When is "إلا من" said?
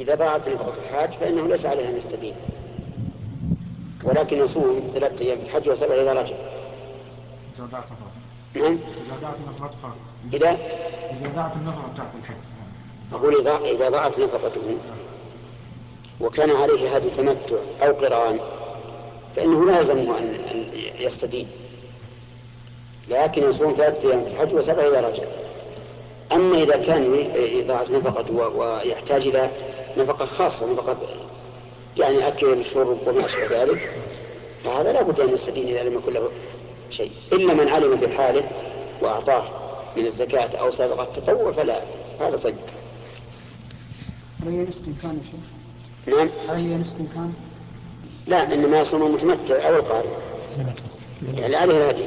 37.32-37.68